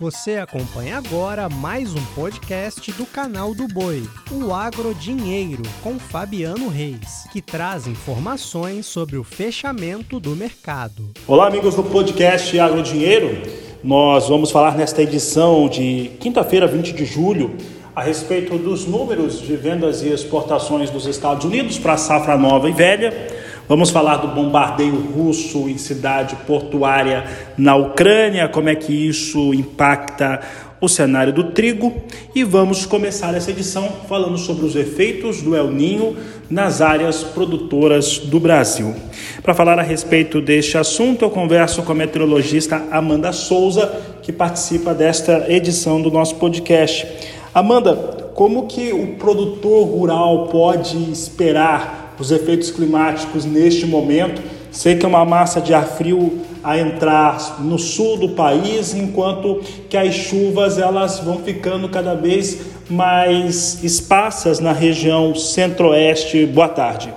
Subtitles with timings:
[0.00, 6.68] Você acompanha agora mais um podcast do canal do Boi, o Agro Dinheiro, com Fabiano
[6.68, 11.10] Reis, que traz informações sobre o fechamento do mercado.
[11.26, 13.42] Olá, amigos do podcast Agro Dinheiro.
[13.82, 17.56] Nós vamos falar nesta edição de quinta-feira, 20 de julho,
[17.92, 22.70] a respeito dos números de vendas e exportações dos Estados Unidos para a safra nova
[22.70, 23.37] e velha
[23.68, 27.24] Vamos falar do bombardeio russo em cidade portuária
[27.58, 30.40] na Ucrânia, como é que isso impacta
[30.80, 31.92] o cenário do trigo
[32.34, 36.16] e vamos começar essa edição falando sobre os efeitos do El Ninho
[36.48, 38.94] nas áreas produtoras do Brasil.
[39.42, 44.94] Para falar a respeito deste assunto, eu converso com a meteorologista Amanda Souza, que participa
[44.94, 47.06] desta edição do nosso podcast.
[47.52, 47.94] Amanda,
[48.34, 54.42] como que o produtor rural pode esperar os efeitos climáticos neste momento.
[54.70, 59.60] Sei que é uma massa de ar frio a entrar no sul do país, enquanto
[59.88, 62.58] que as chuvas elas vão ficando cada vez
[62.90, 66.44] mais esparsas na região centro-oeste.
[66.46, 67.12] Boa tarde.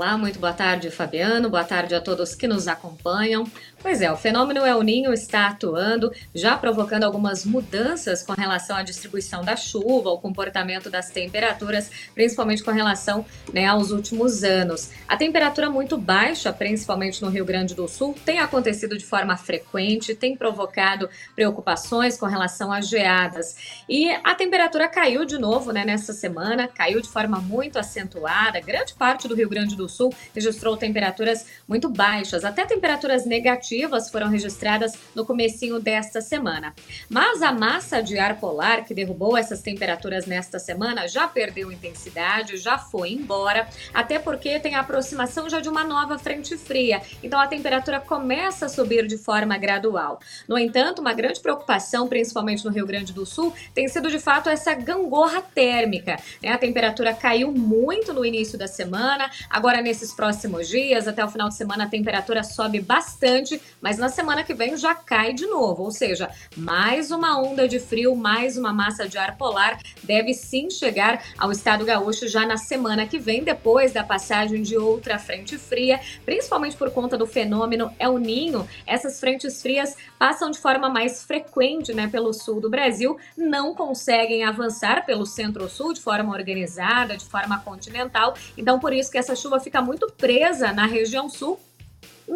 [0.00, 1.50] Olá, muito boa tarde, Fabiano.
[1.50, 3.44] Boa tarde a todos que nos acompanham.
[3.82, 8.82] Pois é, o fenômeno El Ninho está atuando, já provocando algumas mudanças com relação à
[8.82, 14.90] distribuição da chuva, o comportamento das temperaturas, principalmente com relação né, aos últimos anos.
[15.06, 20.14] A temperatura muito baixa, principalmente no Rio Grande do Sul, tem acontecido de forma frequente,
[20.14, 23.82] tem provocado preocupações com relação às geadas.
[23.86, 28.60] E a temperatura caiu de novo né, nessa semana, caiu de forma muito acentuada.
[28.60, 34.28] Grande parte do Rio Grande do Sul registrou temperaturas muito baixas, até temperaturas negativas foram
[34.28, 36.74] registradas no comecinho desta semana.
[37.08, 42.56] Mas a massa de ar polar que derrubou essas temperaturas nesta semana já perdeu intensidade,
[42.56, 47.02] já foi embora, até porque tem a aproximação já de uma nova frente fria.
[47.22, 50.20] Então a temperatura começa a subir de forma gradual.
[50.48, 54.48] No entanto, uma grande preocupação, principalmente no Rio Grande do Sul, tem sido de fato
[54.48, 56.16] essa gangorra térmica.
[56.42, 56.50] Né?
[56.50, 61.48] A temperatura caiu muito no início da semana, agora nesses próximos dias, até o final
[61.48, 65.84] de semana, a temperatura sobe bastante mas na semana que vem já cai de novo,
[65.84, 70.68] ou seja, mais uma onda de frio, mais uma massa de ar polar deve sim
[70.70, 75.56] chegar ao estado gaúcho já na semana que vem, depois da passagem de outra frente
[75.56, 78.68] fria, principalmente por conta do fenômeno El Ninho.
[78.86, 84.44] Essas frentes frias passam de forma mais frequente né, pelo sul do Brasil, não conseguem
[84.44, 89.59] avançar pelo centro-sul de forma organizada, de forma continental, então por isso que essa chuva
[89.60, 91.58] fica muito presa na região sul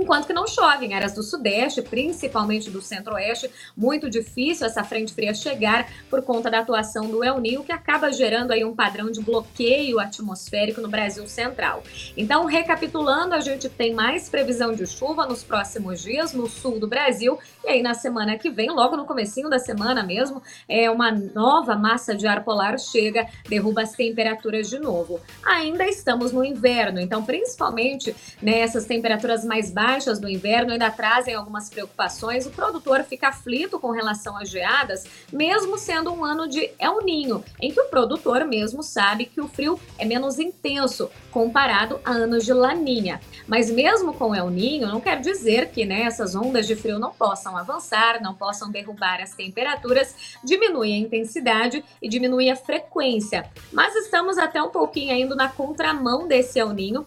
[0.00, 3.50] enquanto que não chove em áreas do sudeste, principalmente do centro-oeste.
[3.76, 8.12] Muito difícil essa frente fria chegar por conta da atuação do El Niño, que acaba
[8.12, 11.82] gerando aí um padrão de bloqueio atmosférico no Brasil central.
[12.16, 16.88] Então, recapitulando, a gente tem mais previsão de chuva nos próximos dias no sul do
[16.88, 21.10] Brasil e aí na semana que vem, logo no comecinho da semana mesmo, é uma
[21.10, 25.20] nova massa de ar polar chega, derruba as temperaturas de novo.
[25.44, 30.90] Ainda estamos no inverno, então principalmente nessas né, temperaturas mais baixas baixas do inverno ainda
[30.90, 32.46] trazem algumas preocupações.
[32.46, 37.44] O produtor fica aflito com relação às geadas, mesmo sendo um ano de El Ninho,
[37.60, 42.46] em que o produtor mesmo sabe que o frio é menos intenso comparado a anos
[42.46, 43.20] de Laninha.
[43.46, 47.10] Mas mesmo com El Ninho, não quer dizer que né, essas ondas de frio não
[47.10, 53.50] possam avançar, não possam derrubar as temperaturas, diminui a intensidade e diminui a frequência.
[53.70, 57.06] Mas estamos até um pouquinho indo na contramão desse El Ninho,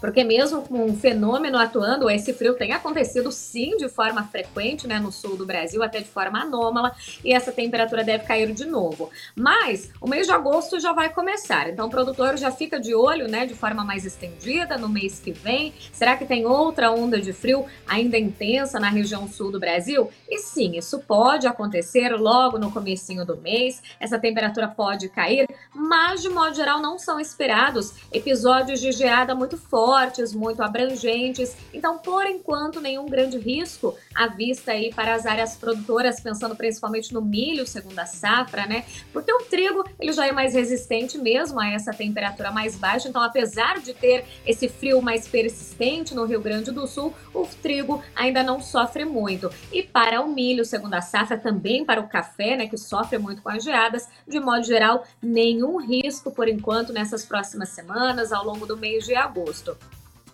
[0.00, 4.98] porque mesmo com um fenômeno atuando, esse frio tem acontecido sim de forma frequente, né,
[4.98, 6.92] no sul do Brasil, até de forma anômala,
[7.24, 9.10] e essa temperatura deve cair de novo.
[9.36, 13.28] Mas o mês de agosto já vai começar, então o produtor já fica de olho,
[13.28, 15.74] né, de forma mais estendida no mês que vem.
[15.92, 20.10] Será que tem outra onda de frio ainda intensa na região sul do Brasil?
[20.28, 23.82] E sim, isso pode acontecer logo no comecinho do mês.
[23.98, 29.56] Essa temperatura pode cair, mas de modo geral não são esperados episódios de geada muito
[29.56, 31.56] fortes fortes, muito abrangentes.
[31.74, 37.12] Então, por enquanto, nenhum grande risco à vista aí para as áreas produtoras, pensando principalmente
[37.12, 38.84] no milho, segundo a safra, né?
[39.12, 43.08] Porque o trigo, ele já é mais resistente mesmo a essa temperatura mais baixa.
[43.08, 48.00] Então, apesar de ter esse frio mais persistente no Rio Grande do Sul, o trigo
[48.14, 49.50] ainda não sofre muito.
[49.72, 53.42] E para o milho, segundo a safra, também para o café, né, que sofre muito
[53.42, 58.66] com as geadas, de modo geral, nenhum risco por enquanto nessas próximas semanas, ao longo
[58.66, 59.79] do mês de agosto.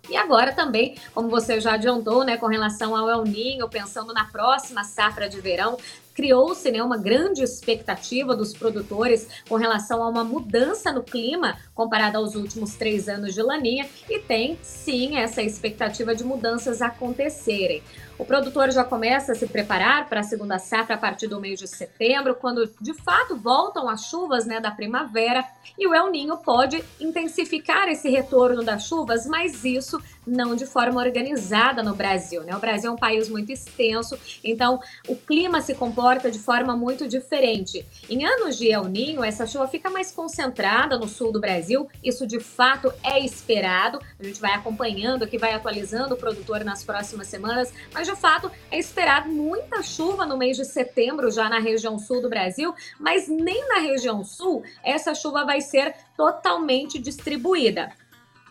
[0.09, 4.25] E agora também, como você já adiantou, né, com relação ao El Ninho, pensando na
[4.25, 5.77] próxima safra de verão,
[6.17, 12.17] criou-se né, uma grande expectativa dos produtores com relação a uma mudança no clima comparado
[12.17, 17.83] aos últimos três anos de laninha e tem sim essa expectativa de mudanças acontecerem.
[18.19, 21.59] O produtor já começa a se preparar para a segunda safra a partir do mês
[21.59, 25.45] de setembro, quando de fato voltam as chuvas né, da primavera
[25.79, 31.01] e o El Ninho pode intensificar esse retorno das chuvas, mas isso não de forma
[31.01, 32.43] organizada no Brasil.
[32.43, 32.57] Né?
[32.57, 37.07] O Brasil é um país muito extenso, então o clima se comporta de forma muito
[37.07, 37.87] diferente.
[38.09, 42.27] Em anos de El Ninho, essa chuva fica mais concentrada no sul do Brasil, isso
[42.27, 44.01] de fato é esperado.
[44.19, 48.51] A gente vai acompanhando aqui, vai atualizando o produtor nas próximas semanas, mas de fato
[48.71, 53.29] é esperado muita chuva no mês de setembro já na região sul do Brasil, mas
[53.29, 57.93] nem na região sul essa chuva vai ser totalmente distribuída.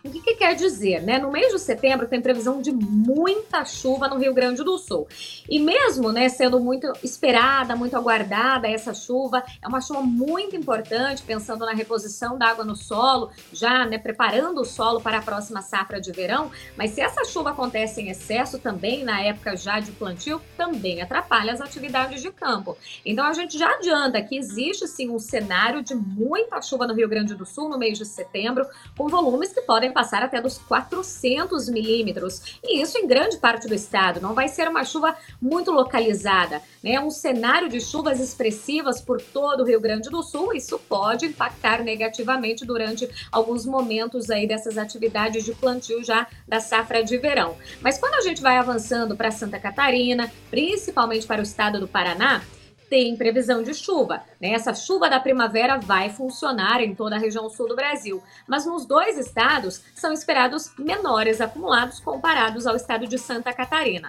[0.05, 1.01] O que, que, quer dizer?
[1.01, 1.17] Né?
[1.17, 5.07] No mês de setembro tem previsão de muita chuva no Rio Grande do Sul.
[5.49, 11.23] E mesmo né, sendo muito esperada, muito aguardada essa chuva, é uma chuva muito importante,
[11.23, 15.63] pensando na reposição da água no solo, já né, preparando o solo para a próxima
[15.63, 16.51] safra de verão.
[16.77, 21.51] Mas se essa chuva acontece em excesso também, na época já de plantio, também atrapalha
[21.51, 22.77] as atividades de campo.
[23.03, 27.09] Então a gente já adianta que existe sim um cenário de muita chuva no Rio
[27.09, 31.69] Grande do Sul no mês de setembro, com volumes que podem passar até dos 400
[31.69, 34.19] milímetros, e isso em grande parte do estado.
[34.19, 36.99] Não vai ser uma chuva muito localizada, né?
[36.99, 41.81] Um cenário de chuvas expressivas por todo o Rio Grande do Sul, isso pode impactar
[41.81, 47.55] negativamente durante alguns momentos aí dessas atividades de plantio já da safra de verão.
[47.79, 52.43] Mas quando a gente vai avançando para Santa Catarina, principalmente para o estado do Paraná,
[52.89, 54.23] tem previsão de chuva.
[54.39, 54.51] Né?
[54.51, 58.85] Essa chuva da primavera vai funcionar em toda a região sul do Brasil, mas nos
[58.85, 64.07] dois estados são esperados menores acumulados comparados ao estado de Santa Catarina.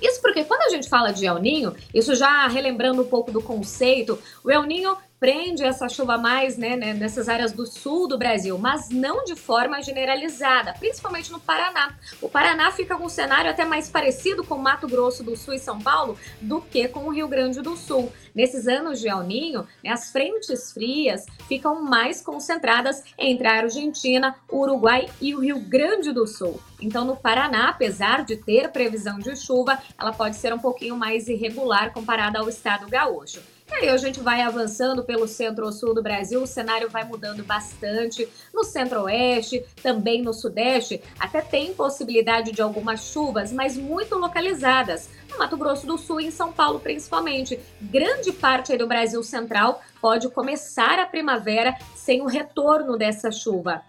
[0.00, 3.40] Isso porque quando a gente fala de El Ninho, isso já relembrando um pouco do
[3.40, 8.18] conceito, o El Ninho prende essa chuva mais né, né, nessas áreas do sul do
[8.18, 11.96] Brasil, mas não de forma generalizada, principalmente no Paraná.
[12.20, 15.60] O Paraná fica com um cenário até mais parecido com Mato Grosso do Sul e
[15.60, 18.12] São Paulo do que com o Rio Grande do Sul.
[18.34, 24.34] Nesses anos de El Ninho, né, as frentes frias ficam mais concentradas entre a Argentina,
[24.50, 26.60] o Uruguai e o Rio Grande do Sul.
[26.80, 31.28] Então, no Paraná, apesar de ter previsão de chuva, ela pode ser um pouquinho mais
[31.28, 33.40] irregular comparada ao estado gaúcho.
[33.72, 38.28] E aí a gente vai avançando pelo centro-sul do Brasil, o cenário vai mudando bastante.
[38.52, 45.08] No centro-oeste, também no sudeste, até tem possibilidade de algumas chuvas, mas muito localizadas.
[45.30, 47.58] No Mato Grosso do Sul e em São Paulo, principalmente.
[47.80, 53.82] Grande parte do Brasil central pode começar a primavera sem o retorno dessa chuva.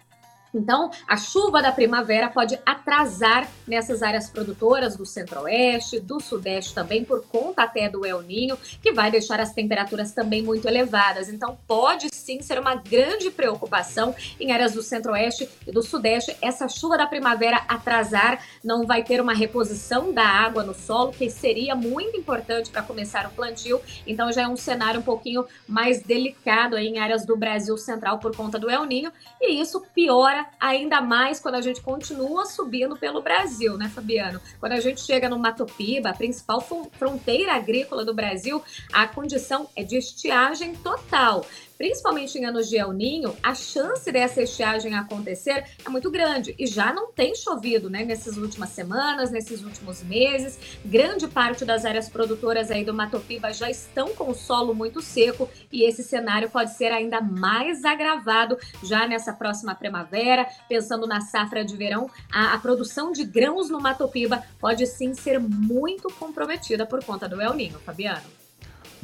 [0.54, 7.04] Então, a chuva da primavera pode atrasar nessas áreas produtoras do centro-oeste, do sudeste também,
[7.04, 11.28] por conta até do El Ninho, que vai deixar as temperaturas também muito elevadas.
[11.28, 16.68] Então, pode sim ser uma grande preocupação em áreas do centro-oeste e do sudeste essa
[16.68, 21.74] chuva da primavera atrasar, não vai ter uma reposição da água no solo, que seria
[21.74, 23.80] muito importante para começar o plantio.
[24.06, 28.18] Então, já é um cenário um pouquinho mais delicado aí em áreas do Brasil central
[28.18, 32.96] por conta do El Ninho, e isso piora ainda mais quando a gente continua subindo
[32.96, 34.40] pelo Brasil, né, Fabiano?
[34.60, 36.60] Quando a gente chega no Mato Piba, a principal
[36.92, 38.62] fronteira agrícola do Brasil,
[38.92, 41.44] a condição é de estiagem total
[41.76, 46.66] principalmente em anos de El Ninho, a chance dessa estiagem acontecer é muito grande e
[46.66, 50.58] já não tem chovido, né, nessas últimas semanas, nesses últimos meses.
[50.84, 55.00] Grande parte das áreas produtoras aí do Mato Piba já estão com o solo muito
[55.00, 60.46] seco e esse cenário pode ser ainda mais agravado já nessa próxima primavera.
[60.68, 65.14] Pensando na safra de verão, a, a produção de grãos no Mato Piba pode sim
[65.14, 68.43] ser muito comprometida por conta do El Ninho, Fabiano.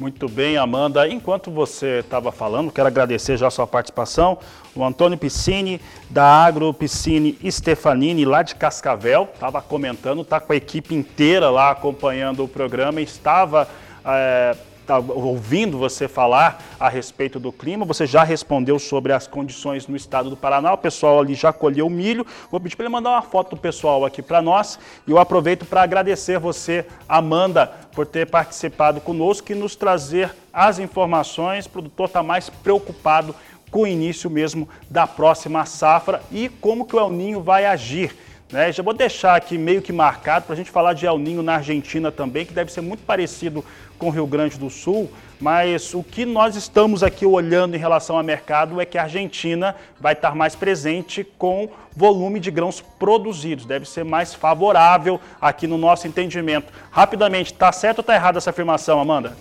[0.01, 1.07] Muito bem, Amanda.
[1.07, 4.39] Enquanto você estava falando, quero agradecer já a sua participação.
[4.73, 5.79] O Antônio Piscine,
[6.09, 11.69] da Agro Piscine Stefanini, lá de Cascavel, estava comentando, está com a equipe inteira lá
[11.69, 13.67] acompanhando o programa, estava
[14.03, 14.57] é,
[14.91, 19.95] Tá ouvindo você falar a respeito do clima, você já respondeu sobre as condições no
[19.95, 22.27] estado do Paraná, o pessoal ali já colheu milho.
[22.51, 25.65] Vou pedir para ele mandar uma foto do pessoal aqui para nós e eu aproveito
[25.65, 31.67] para agradecer você, Amanda, por ter participado conosco e nos trazer as informações.
[31.67, 33.33] O produtor está mais preocupado
[33.71, 38.13] com o início mesmo da próxima safra e como que o El Ninho vai agir.
[38.51, 38.71] Né?
[38.71, 41.55] Já vou deixar aqui meio que marcado para a gente falar de El Ninho na
[41.55, 43.63] Argentina também, que deve ser muito parecido
[43.97, 48.17] com o Rio Grande do Sul, mas o que nós estamos aqui olhando em relação
[48.17, 53.65] ao mercado é que a Argentina vai estar mais presente com volume de grãos produzidos,
[53.65, 56.73] deve ser mais favorável aqui no nosso entendimento.
[56.91, 59.37] Rapidamente, está certo ou está errada essa afirmação, Amanda?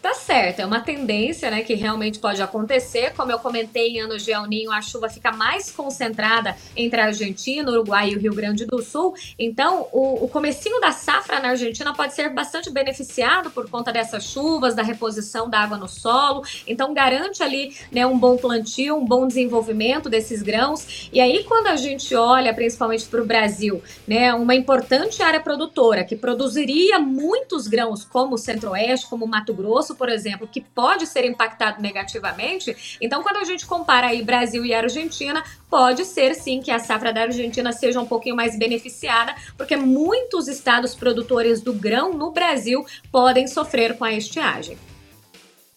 [0.00, 3.14] Tá certo, é uma tendência né, que realmente pode acontecer.
[3.16, 7.06] Como eu comentei, em anos de El Ninho, a chuva fica mais concentrada entre a
[7.06, 9.14] Argentina, Uruguai e o Rio Grande do Sul.
[9.38, 14.24] Então, o, o comecinho da safra na Argentina pode ser bastante beneficiado por conta dessas
[14.24, 16.42] chuvas, da reposição da água no solo.
[16.66, 21.08] Então, garante ali né, um bom plantio, um bom desenvolvimento desses grãos.
[21.10, 26.04] E aí, quando a gente olha principalmente para o Brasil, né, uma importante área produtora
[26.04, 31.06] que produziria muitos grãos, como o Centro-Oeste, como o Mato Grosso, por exemplo, que pode
[31.06, 32.98] ser impactado negativamente.
[33.00, 37.12] Então, quando a gente compara aí Brasil e Argentina, pode ser sim que a safra
[37.12, 42.84] da Argentina seja um pouquinho mais beneficiada, porque muitos estados produtores do grão no Brasil
[43.12, 44.76] podem sofrer com a estiagem.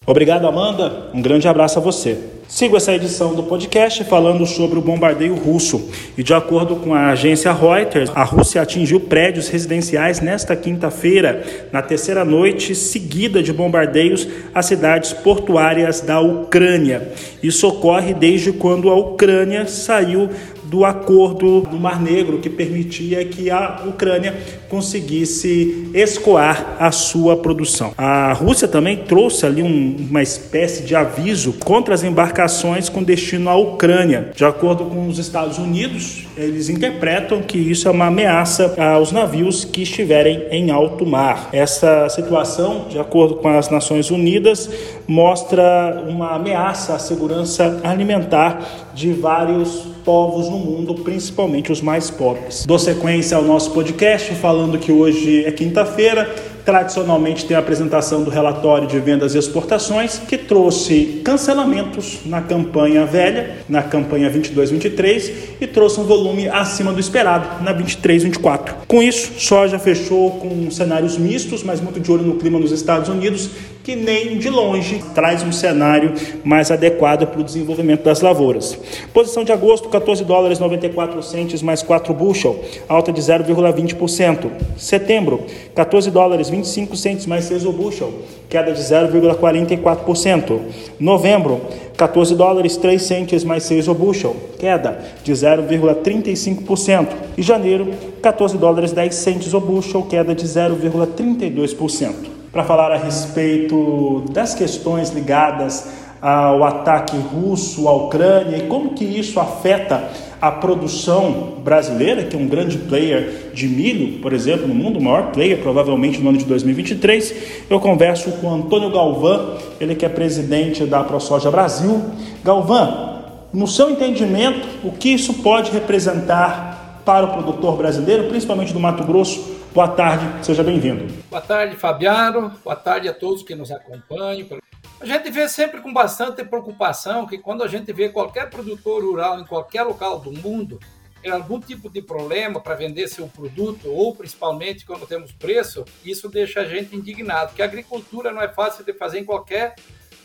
[0.05, 1.11] Obrigado, Amanda.
[1.13, 2.40] Um grande abraço a você.
[2.51, 5.89] Sigo essa edição do podcast falando sobre o bombardeio russo.
[6.17, 11.81] E de acordo com a agência Reuters, a Rússia atingiu prédios residenciais nesta quinta-feira, na
[11.81, 17.13] terceira noite seguida de bombardeios às cidades portuárias da Ucrânia.
[17.41, 20.29] Isso ocorre desde quando a Ucrânia saiu
[20.71, 24.33] do acordo do Mar Negro que permitia que a Ucrânia
[24.69, 27.93] conseguisse escoar a sua produção.
[27.97, 33.49] A Rússia também trouxe ali um, uma espécie de aviso contra as embarcações com destino
[33.49, 34.31] à Ucrânia.
[34.33, 39.65] De acordo com os Estados Unidos, eles interpretam que isso é uma ameaça aos navios
[39.65, 41.49] que estiverem em alto mar.
[41.51, 44.69] Essa situação, de acordo com as Nações Unidas,
[45.05, 52.65] mostra uma ameaça à segurança alimentar de vários povos no mundo, principalmente os mais pobres.
[52.65, 56.29] Dou sequência ao nosso podcast falando que hoje é quinta-feira
[56.65, 63.05] Tradicionalmente tem a apresentação do relatório de vendas e exportações, que trouxe cancelamentos na campanha
[63.05, 68.73] velha, na campanha 22-23, e trouxe um volume acima do esperado na 23-24.
[68.87, 73.09] Com isso, soja fechou com cenários mistos, mas muito de olho no clima nos Estados
[73.09, 73.49] Unidos,
[73.83, 78.77] que nem de longe traz um cenário mais adequado para o desenvolvimento das lavouras.
[79.13, 84.51] Posição de agosto, 14 dólares 94 centes mais 4 bushel, alta de 0,20%.
[84.77, 88.13] Setembro, 14 dólares 25 centes mais 6 o bushel,
[88.49, 90.59] queda de 0,44%.
[90.99, 91.61] Novembro,
[91.97, 97.07] 14 dólares 3 centes mais 6 o bushel, queda de 0,35%.
[97.37, 97.87] E janeiro,
[98.21, 102.40] 14 dólares 10 centes o bushel, queda de 0,32%.
[102.51, 105.87] Para falar a respeito das questões ligadas
[106.21, 110.09] ao ataque russo à Ucrânia e como que isso afeta
[110.41, 115.01] a produção brasileira, que é um grande player de milho, por exemplo, no mundo, o
[115.01, 117.35] maior player provavelmente no ano de 2023.
[117.69, 122.01] Eu converso com Antônio Galvão, ele que é presidente da ProSoja Brasil.
[122.43, 123.21] Galvão,
[123.53, 129.03] no seu entendimento, o que isso pode representar para o produtor brasileiro, principalmente do Mato
[129.03, 129.60] Grosso?
[129.73, 131.07] Boa tarde, seja bem-vindo.
[131.29, 132.49] Boa tarde, Fabiano.
[132.61, 134.59] Boa tarde a todos que nos acompanham.
[134.99, 139.39] A gente vê sempre com bastante preocupação que quando a gente vê qualquer produtor rural
[139.39, 140.77] em qualquer local do mundo
[141.23, 146.27] ter algum tipo de problema para vender seu produto, ou principalmente quando temos preço, isso
[146.27, 149.75] deixa a gente indignado, porque a agricultura não é fácil de fazer em qualquer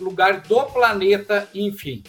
[0.01, 2.03] lugar do planeta, enfim.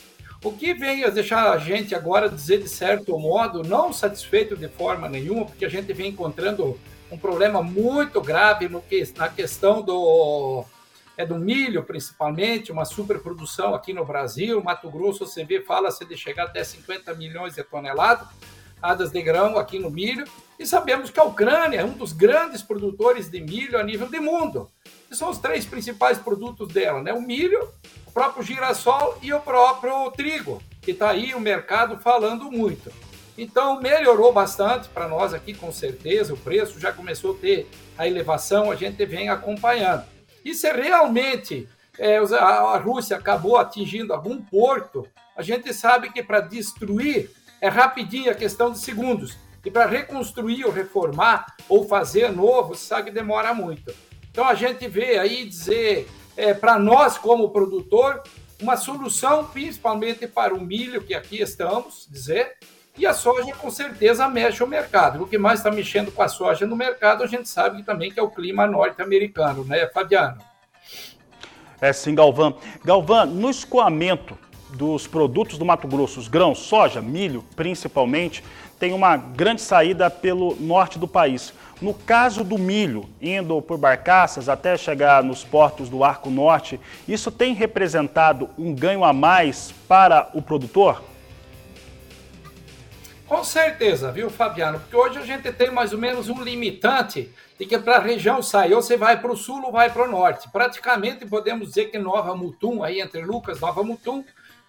[0.43, 4.67] O que vem a deixar a gente agora dizer de certo modo não satisfeito de
[4.67, 6.79] forma nenhuma, porque a gente vem encontrando
[7.11, 10.65] um problema muito grave no que, na questão do
[11.17, 14.63] é do milho, principalmente, uma superprodução aqui no Brasil.
[14.63, 18.27] Mato Grosso, você vê, fala-se de chegar até 50 milhões de toneladas
[19.11, 20.25] de grão aqui no milho.
[20.59, 24.19] E sabemos que a Ucrânia é um dos grandes produtores de milho a nível de
[24.19, 24.69] mundo.
[25.09, 27.11] E são os três principais produtos dela, né?
[27.13, 27.67] O milho,
[28.05, 32.91] o próprio girassol e o próprio trigo, que está aí o mercado falando muito.
[33.37, 36.33] Então, melhorou bastante para nós aqui, com certeza.
[36.33, 40.03] O preço já começou a ter a elevação, a gente vem acompanhando.
[40.43, 46.39] E se realmente é, a Rússia acabou atingindo algum porto, a gente sabe que para
[46.39, 47.29] destruir
[47.61, 49.37] é rapidinho, a questão de segundos.
[49.63, 53.93] E para reconstruir ou reformar ou fazer novo, sabe que demora muito.
[54.31, 58.23] Então a gente vê aí dizer, é, para nós como produtor,
[58.61, 62.55] uma solução principalmente para o milho, que aqui estamos, dizer,
[62.97, 65.23] e a soja com certeza mexe o mercado.
[65.23, 68.19] O que mais está mexendo com a soja no mercado, a gente sabe também que
[68.19, 70.37] é o clima norte-americano, né, Fabiano?
[71.79, 72.57] É sim, Galvão.
[72.83, 74.37] Galvão, no escoamento
[74.71, 78.43] dos produtos do Mato Grosso, os grãos, soja, milho principalmente,
[78.79, 81.53] tem uma grande saída pelo norte do país.
[81.81, 87.31] No caso do milho, indo por barcaças até chegar nos portos do Arco Norte, isso
[87.31, 91.03] tem representado um ganho a mais para o produtor?
[93.27, 94.79] Com certeza, viu, Fabiano?
[94.79, 97.29] Porque hoje a gente tem mais ou menos um limitante
[97.59, 100.07] de que para a região sair, ou você vai para o sul ou vai para
[100.07, 100.49] o norte.
[100.49, 104.23] Praticamente podemos dizer que Nova Mutum, aí entre Lucas Nova Mutum,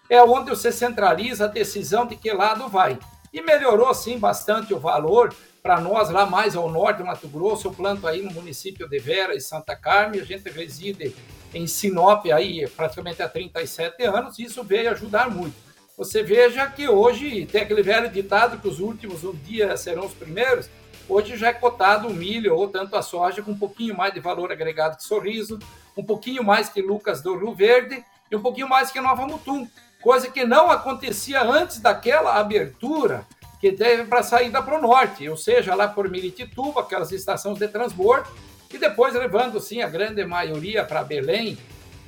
[0.09, 2.99] é onde você centraliza a decisão de que lado vai.
[3.31, 7.67] E melhorou, sim, bastante o valor para nós lá mais ao norte Mato Grosso.
[7.67, 11.15] Eu planto aí no município de Vera e Santa Carme, a gente reside
[11.53, 15.68] em Sinop aí praticamente há 37 anos, e isso veio ajudar muito
[15.99, 20.13] você veja que hoje tem aquele velho ditado que os últimos um dia serão os
[20.13, 20.69] primeiros.
[21.09, 24.21] Hoje já é cotado o milho ou tanto a soja com um pouquinho mais de
[24.21, 25.59] valor agregado que Sorriso,
[25.97, 28.01] um pouquinho mais que Lucas do Rio Verde
[28.31, 29.67] e um pouquinho mais que Nova Mutum,
[30.01, 33.27] coisa que não acontecia antes daquela abertura
[33.59, 37.59] que teve para a saída para o norte, ou seja, lá por Miritituba, aquelas estações
[37.59, 38.29] de transbordo,
[38.73, 41.57] e depois levando sim a grande maioria para Belém,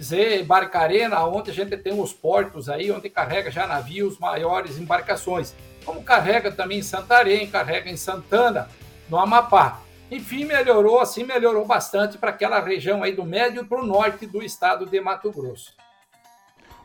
[0.01, 5.53] dizer, Barcarena, onde a gente tem os portos aí, onde carrega já navios maiores, embarcações,
[5.85, 8.67] como carrega também em Santarém, carrega em Santana,
[9.07, 9.79] no Amapá.
[10.09, 14.41] Enfim, melhorou, assim melhorou bastante para aquela região aí do médio para o norte do
[14.41, 15.75] estado de Mato Grosso.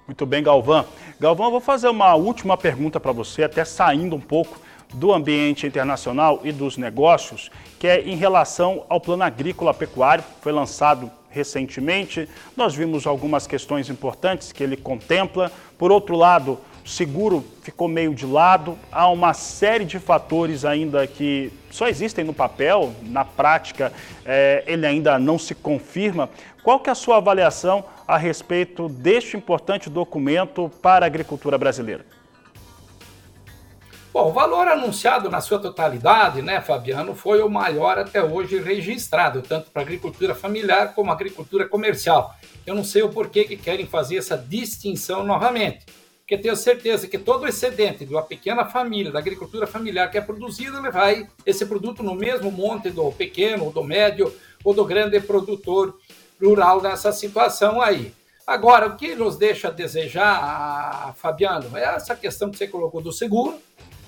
[0.06, 0.84] Muito bem, Galvão.
[1.18, 4.60] Galvão, eu vou fazer uma última pergunta para você, até saindo um pouco
[4.92, 10.52] do ambiente internacional e dos negócios, que é em relação ao plano agrícola pecuário, foi
[10.52, 12.26] lançado recentemente.
[12.56, 15.52] Nós vimos algumas questões importantes que ele contempla.
[15.76, 18.78] Por outro lado, o seguro ficou meio de lado.
[18.90, 23.92] Há uma série de fatores ainda que só existem no papel, na prática
[24.24, 26.30] é, ele ainda não se confirma.
[26.62, 32.15] Qual que é a sua avaliação a respeito deste importante documento para a agricultura brasileira?
[34.16, 39.42] Bom, o valor anunciado na sua totalidade, né, Fabiano, foi o maior até hoje registrado,
[39.42, 42.34] tanto para agricultura familiar como agricultura comercial.
[42.66, 45.84] Eu não sei o porquê que querem fazer essa distinção novamente,
[46.20, 50.16] porque tenho certeza que todo o excedente de uma pequena família, da agricultura familiar que
[50.16, 54.86] é produzido, ele vai esse produto no mesmo monte do pequeno, do médio ou do
[54.86, 55.94] grande produtor
[56.40, 58.14] rural nessa situação aí.
[58.46, 63.12] Agora, o que nos deixa a desejar, Fabiano, é essa questão que você colocou do
[63.12, 63.60] seguro,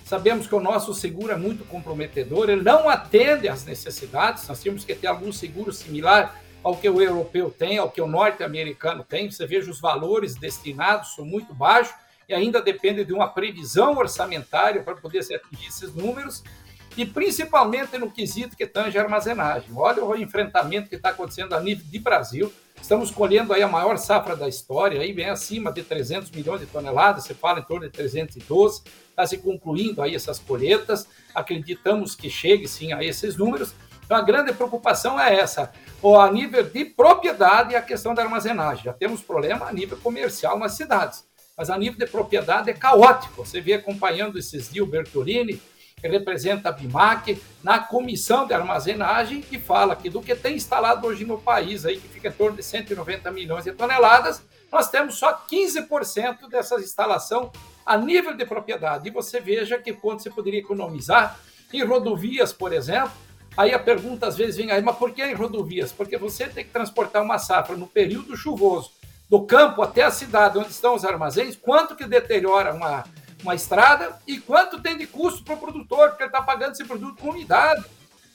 [0.09, 4.83] Sabemos que o nosso seguro é muito comprometedor, ele não atende às necessidades, nós temos
[4.83, 9.31] que ter algum seguro similar ao que o europeu tem, ao que o norte-americano tem.
[9.31, 11.95] Você veja os valores destinados são muito baixos
[12.27, 16.43] e ainda depende de uma previsão orçamentária para poder se atingir esses números
[16.99, 19.71] e principalmente no quesito que tange a armazenagem.
[19.75, 22.53] Olha o enfrentamento que está acontecendo a nível de Brasil.
[22.81, 26.67] Estamos colhendo aí a maior safra da história, aí vem acima de 300 milhões de
[26.67, 28.83] toneladas, você fala em torno de 312
[29.19, 33.75] está se concluindo aí essas colheitas, acreditamos que chegue sim a esses números.
[34.05, 38.85] Então a grande preocupação é essa, ou a nível de propriedade a questão da armazenagem.
[38.85, 41.25] Já temos problema a nível comercial nas cidades,
[41.57, 43.45] mas a nível de propriedade é caótico.
[43.45, 45.61] Você vê acompanhando esses dias o Bertolini,
[46.07, 51.25] representa a BIMAC, na comissão de armazenagem, que fala que do que tem instalado hoje
[51.25, 55.33] no país, aí, que fica em torno de 190 milhões de toneladas, nós temos só
[55.51, 57.51] 15% dessa instalação
[57.85, 59.09] a nível de propriedade.
[59.09, 61.39] E você veja que quanto você poderia economizar
[61.73, 63.13] em rodovias, por exemplo.
[63.57, 65.91] Aí a pergunta às vezes vem aí, mas por que em rodovias?
[65.91, 68.93] Porque você tem que transportar uma safra no período chuvoso,
[69.29, 73.05] do campo até a cidade onde estão os armazéns, quanto que deteriora uma,
[73.43, 76.85] uma estrada e quanto tem de custo para o produtor, porque ele está pagando esse
[76.85, 77.85] produto com unidade.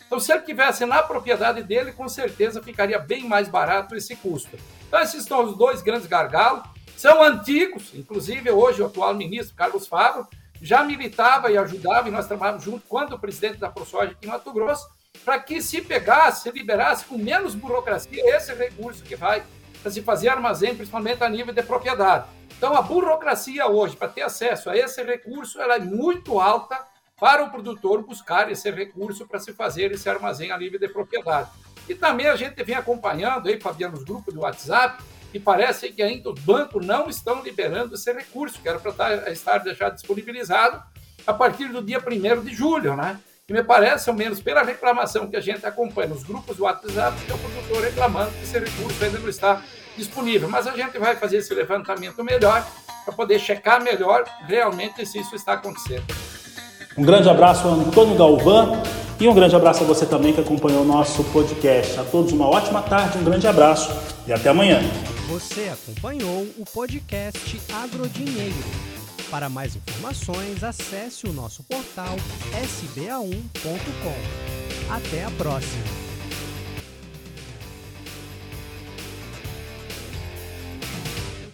[0.06, 4.58] Então, se ele tivesse na propriedade dele, com certeza ficaria bem mais barato esse custo.
[4.88, 6.63] Então, esses são os dois grandes gargalos
[7.04, 10.26] são antigos, inclusive hoje o atual ministro Carlos Fábio
[10.62, 14.30] já militava e ajudava, e nós trabalhávamos junto quando o presidente da ProSoja aqui em
[14.30, 14.88] Mato Grosso,
[15.26, 19.44] para que se pegasse, se liberasse com menos burocracia esse recurso que vai
[19.82, 22.26] para se fazer armazém, principalmente a nível de propriedade.
[22.63, 26.80] Então, a burocracia hoje, para ter acesso a esse recurso, ela é muito alta
[27.19, 31.49] para o produtor buscar esse recurso para se fazer esse armazém a de propriedade.
[31.89, 36.02] E também a gente vem acompanhando aí, Fabiano, nos grupos do WhatsApp, e parece que
[36.02, 40.82] ainda os bancos não estão liberando esse recurso, que era para estar, estar deixado disponibilizado
[41.28, 43.19] a partir do dia 1 de julho, né?
[43.54, 47.32] Me parece, ao menos pela reclamação que a gente acompanha nos grupos do WhatsApp, que
[47.32, 49.62] é o produtor reclamando que esse recurso ainda não está
[49.96, 50.50] disponível.
[50.50, 52.66] Mas a gente vai fazer esse levantamento melhor
[53.06, 56.04] para poder checar melhor realmente se isso está acontecendo.
[56.98, 58.82] Um grande abraço ao Antônio Galvão
[59.20, 62.00] e um grande abraço a você também que acompanhou o nosso podcast.
[62.00, 64.80] A todos uma ótima tarde, um grande abraço e até amanhã.
[65.28, 68.92] Você acompanhou o podcast Agrodinheiro.
[69.34, 72.15] Para mais informações, acesse o nosso portal
[72.54, 74.93] sba1.com.
[74.93, 76.03] Até a próxima!